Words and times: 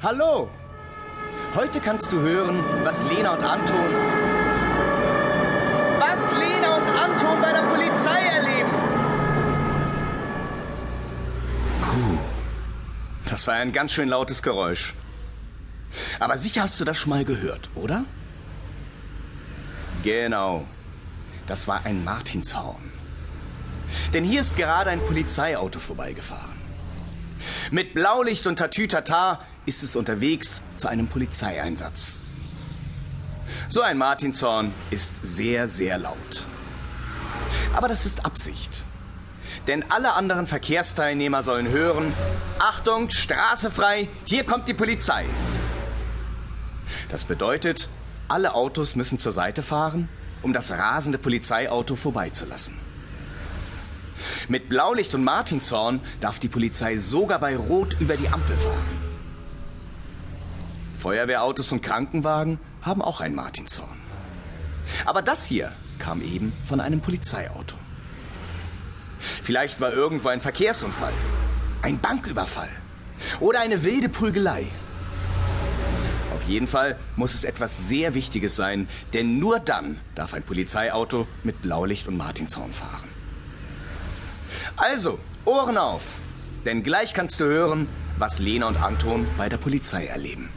Hallo! 0.00 0.48
Heute 1.56 1.80
kannst 1.80 2.12
du 2.12 2.20
hören, 2.20 2.62
was 2.84 3.02
Lena 3.10 3.32
und 3.32 3.42
Anton. 3.42 3.92
Was 5.98 6.32
Lena 6.34 6.76
und 6.76 6.88
Anton 6.88 7.42
bei 7.42 7.50
der 7.50 7.62
Polizei 7.62 8.20
erleben! 8.20 8.70
Puh. 11.82 12.18
Das 13.28 13.48
war 13.48 13.54
ein 13.54 13.72
ganz 13.72 13.90
schön 13.90 14.08
lautes 14.08 14.40
Geräusch. 14.44 14.94
Aber 16.20 16.38
sicher 16.38 16.62
hast 16.62 16.78
du 16.78 16.84
das 16.84 16.96
schon 16.96 17.10
mal 17.10 17.24
gehört, 17.24 17.68
oder? 17.74 18.04
Genau. 20.04 20.64
Das 21.48 21.66
war 21.66 21.84
ein 21.84 22.04
Martinshorn. 22.04 22.92
Denn 24.14 24.22
hier 24.22 24.42
ist 24.42 24.56
gerade 24.56 24.90
ein 24.90 25.00
Polizeiauto 25.00 25.80
vorbeigefahren. 25.80 26.56
Mit 27.72 27.94
Blaulicht 27.94 28.46
und 28.46 28.60
Tatütata 28.60 29.40
ist 29.68 29.82
es 29.82 29.96
unterwegs 29.96 30.62
zu 30.76 30.88
einem 30.88 31.08
Polizeieinsatz. 31.08 32.22
So 33.68 33.82
ein 33.82 33.98
Martinshorn 33.98 34.72
ist 34.90 35.14
sehr, 35.22 35.68
sehr 35.68 35.98
laut. 35.98 36.44
Aber 37.74 37.86
das 37.86 38.06
ist 38.06 38.24
Absicht. 38.24 38.84
Denn 39.66 39.84
alle 39.90 40.14
anderen 40.14 40.46
Verkehrsteilnehmer 40.46 41.42
sollen 41.42 41.68
hören, 41.68 42.14
Achtung, 42.58 43.10
Straße 43.10 43.70
frei, 43.70 44.08
hier 44.24 44.44
kommt 44.44 44.68
die 44.68 44.74
Polizei. 44.74 45.26
Das 47.10 47.26
bedeutet, 47.26 47.90
alle 48.26 48.54
Autos 48.54 48.96
müssen 48.96 49.18
zur 49.18 49.32
Seite 49.32 49.62
fahren, 49.62 50.08
um 50.40 50.54
das 50.54 50.70
rasende 50.70 51.18
Polizeiauto 51.18 51.94
vorbeizulassen. 51.94 52.78
Mit 54.48 54.70
Blaulicht 54.70 55.14
und 55.14 55.24
Martinshorn 55.24 56.00
darf 56.20 56.38
die 56.38 56.48
Polizei 56.48 56.96
sogar 56.96 57.38
bei 57.38 57.54
Rot 57.54 57.96
über 58.00 58.16
die 58.16 58.28
Ampel 58.28 58.56
fahren. 58.56 59.07
Feuerwehrautos 60.98 61.70
und 61.72 61.82
Krankenwagen 61.82 62.58
haben 62.82 63.02
auch 63.02 63.20
ein 63.20 63.34
Martinshorn. 63.34 64.00
Aber 65.04 65.22
das 65.22 65.46
hier 65.46 65.72
kam 65.98 66.22
eben 66.22 66.52
von 66.64 66.80
einem 66.80 67.00
Polizeiauto. 67.00 67.76
Vielleicht 69.42 69.80
war 69.80 69.92
irgendwo 69.92 70.28
ein 70.28 70.40
Verkehrsunfall, 70.40 71.12
ein 71.82 71.98
Banküberfall 71.98 72.70
oder 73.40 73.60
eine 73.60 73.82
wilde 73.82 74.08
Prügelei. 74.08 74.66
Auf 76.34 76.44
jeden 76.44 76.66
Fall 76.66 76.98
muss 77.16 77.34
es 77.34 77.44
etwas 77.44 77.88
sehr 77.88 78.14
Wichtiges 78.14 78.56
sein, 78.56 78.88
denn 79.12 79.38
nur 79.38 79.60
dann 79.60 80.00
darf 80.14 80.34
ein 80.34 80.42
Polizeiauto 80.42 81.26
mit 81.44 81.62
Blaulicht 81.62 82.08
und 82.08 82.16
Martinshorn 82.16 82.72
fahren. 82.72 83.08
Also, 84.76 85.18
Ohren 85.44 85.78
auf, 85.78 86.18
denn 86.64 86.82
gleich 86.82 87.14
kannst 87.14 87.40
du 87.40 87.44
hören, 87.44 87.88
was 88.16 88.38
Lena 88.38 88.66
und 88.66 88.76
Anton 88.76 89.26
bei 89.36 89.48
der 89.48 89.58
Polizei 89.58 90.06
erleben. 90.06 90.48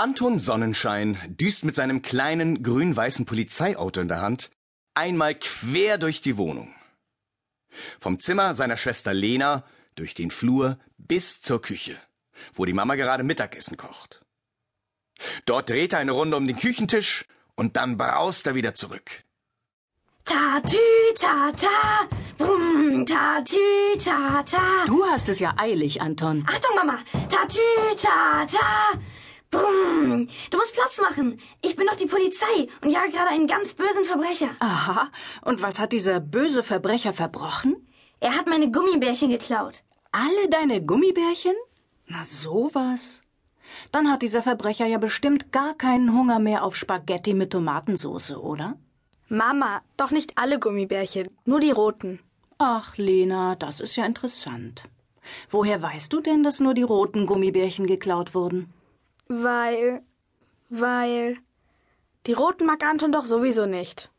Anton 0.00 0.38
Sonnenschein 0.38 1.18
düst 1.28 1.62
mit 1.62 1.76
seinem 1.76 2.00
kleinen 2.00 2.62
grün-weißen 2.62 3.26
Polizeiauto 3.26 4.00
in 4.00 4.08
der 4.08 4.22
Hand 4.22 4.50
einmal 4.94 5.34
quer 5.34 5.98
durch 5.98 6.22
die 6.22 6.38
Wohnung. 6.38 6.74
Vom 8.00 8.18
Zimmer 8.18 8.54
seiner 8.54 8.78
Schwester 8.78 9.12
Lena 9.12 9.62
durch 9.96 10.14
den 10.14 10.30
Flur 10.30 10.78
bis 10.96 11.42
zur 11.42 11.60
Küche, 11.60 11.98
wo 12.54 12.64
die 12.64 12.72
Mama 12.72 12.94
gerade 12.94 13.24
Mittagessen 13.24 13.76
kocht. 13.76 14.22
Dort 15.44 15.68
dreht 15.68 15.92
er 15.92 15.98
eine 15.98 16.12
Runde 16.12 16.38
um 16.38 16.46
den 16.46 16.56
Küchentisch 16.56 17.26
und 17.54 17.76
dann 17.76 17.98
braust 17.98 18.46
er 18.46 18.54
wieder 18.54 18.72
zurück. 18.72 19.24
Tatü, 20.24 20.78
tata, 21.14 22.08
brumm, 22.38 23.04
tatü, 23.04 23.98
tata. 24.02 24.86
Du 24.86 25.04
hast 25.04 25.28
es 25.28 25.40
ja 25.40 25.52
eilig, 25.58 26.00
Anton. 26.00 26.46
Achtung, 26.48 26.74
Mama. 26.74 27.00
Tatü, 27.28 27.60
tata, 27.96 28.98
brumm. 30.10 30.26
Du 30.50 30.58
musst 30.58 30.74
Platz 30.74 31.00
machen. 31.00 31.38
Ich 31.62 31.76
bin 31.76 31.86
doch 31.86 31.96
die 31.96 32.06
Polizei 32.06 32.68
und 32.82 32.90
jage 32.90 33.10
gerade 33.10 33.30
einen 33.30 33.46
ganz 33.46 33.74
bösen 33.74 34.04
Verbrecher. 34.04 34.50
Aha. 34.60 35.10
Und 35.42 35.62
was 35.62 35.78
hat 35.78 35.92
dieser 35.92 36.20
böse 36.20 36.62
Verbrecher 36.62 37.12
verbrochen? 37.12 37.86
Er 38.20 38.36
hat 38.36 38.46
meine 38.46 38.70
Gummibärchen 38.70 39.30
geklaut. 39.30 39.82
Alle 40.12 40.48
deine 40.50 40.84
Gummibärchen? 40.84 41.54
Na 42.06 42.24
sowas. 42.24 43.22
Dann 43.92 44.10
hat 44.10 44.22
dieser 44.22 44.42
Verbrecher 44.42 44.86
ja 44.86 44.98
bestimmt 44.98 45.52
gar 45.52 45.74
keinen 45.74 46.12
Hunger 46.12 46.38
mehr 46.38 46.64
auf 46.64 46.76
Spaghetti 46.76 47.34
mit 47.34 47.52
Tomatensauce, 47.52 48.32
oder? 48.32 48.76
Mama, 49.28 49.82
doch 49.96 50.10
nicht 50.10 50.36
alle 50.36 50.58
Gummibärchen, 50.58 51.28
nur 51.44 51.60
die 51.60 51.70
roten. 51.70 52.18
Ach, 52.58 52.96
Lena, 52.96 53.54
das 53.54 53.80
ist 53.80 53.96
ja 53.96 54.04
interessant. 54.04 54.82
Woher 55.48 55.80
weißt 55.80 56.12
du 56.12 56.20
denn, 56.20 56.42
dass 56.42 56.60
nur 56.60 56.74
die 56.74 56.82
roten 56.82 57.26
Gummibärchen 57.26 57.86
geklaut 57.86 58.34
wurden? 58.34 58.72
Weil. 59.32 60.02
weil. 60.70 61.38
Die 62.26 62.32
roten 62.32 62.66
mag 62.66 62.82
Anton 62.82 63.12
doch 63.12 63.24
sowieso 63.24 63.64
nicht. 63.64 64.10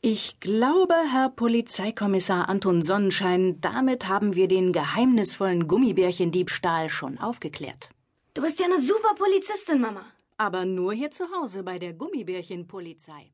Ich 0.00 0.40
glaube, 0.40 0.94
Herr 1.12 1.28
Polizeikommissar 1.28 2.48
Anton 2.48 2.80
Sonnenschein, 2.80 3.60
damit 3.60 4.08
haben 4.08 4.34
wir 4.34 4.48
den 4.48 4.72
geheimnisvollen 4.72 5.68
Gummibärchendiebstahl 5.68 6.88
schon 6.88 7.18
aufgeklärt. 7.18 7.90
Du 8.32 8.40
bist 8.40 8.58
ja 8.58 8.64
eine 8.64 8.80
super 8.80 9.14
Polizistin, 9.16 9.82
Mama. 9.82 10.06
Aber 10.38 10.64
nur 10.64 10.94
hier 10.94 11.10
zu 11.10 11.26
Hause 11.30 11.62
bei 11.62 11.78
der 11.78 11.92
Gummibärchenpolizei. 11.92 13.32